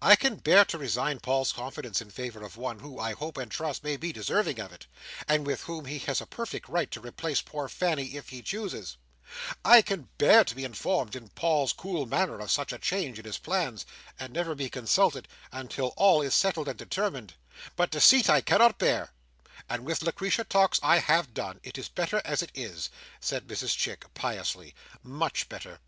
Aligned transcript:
"I 0.00 0.14
can 0.14 0.36
bear 0.36 0.64
to 0.66 0.78
resign 0.78 1.18
Paul's 1.18 1.50
confidence 1.50 2.00
in 2.00 2.08
favour 2.08 2.44
of 2.44 2.56
one 2.56 2.78
who, 2.78 3.00
I 3.00 3.12
hope 3.14 3.36
and 3.36 3.50
trust, 3.50 3.82
may 3.82 3.96
be 3.96 4.12
deserving 4.12 4.60
of 4.60 4.72
it, 4.72 4.86
and 5.26 5.44
with 5.44 5.62
whom 5.62 5.86
he 5.86 5.98
has 5.98 6.20
a 6.20 6.26
perfect 6.26 6.68
right 6.68 6.88
to 6.92 7.00
replace 7.00 7.42
poor 7.42 7.68
Fanny 7.68 8.14
if 8.14 8.28
he 8.28 8.40
chooses; 8.40 8.96
I 9.64 9.82
can 9.82 10.10
bear 10.16 10.44
to 10.44 10.54
be 10.54 10.62
informed, 10.62 11.16
in 11.16 11.26
Paul's 11.30 11.72
cool 11.72 12.06
manner, 12.06 12.38
of 12.38 12.52
such 12.52 12.72
a 12.72 12.78
change 12.78 13.18
in 13.18 13.24
his 13.24 13.38
plans, 13.38 13.84
and 14.16 14.32
never 14.32 14.52
to 14.52 14.54
be 14.54 14.70
consulted 14.70 15.26
until 15.50 15.92
all 15.96 16.22
is 16.22 16.36
settled 16.36 16.68
and 16.68 16.78
determined; 16.78 17.34
but 17.74 17.90
deceit 17.90 18.30
I 18.30 18.42
can 18.42 18.58
not 18.58 18.78
bear, 18.78 19.10
and 19.68 19.84
with 19.84 20.02
Lucretia 20.04 20.44
Tox 20.44 20.78
I 20.84 20.98
have 21.00 21.34
done. 21.34 21.58
It 21.64 21.76
is 21.78 21.88
better 21.88 22.22
as 22.24 22.42
it 22.44 22.52
is," 22.54 22.90
said 23.18 23.48
Mrs 23.48 23.76
Chick, 23.76 24.04
piously; 24.14 24.76
"much 25.02 25.48
better. 25.48 25.80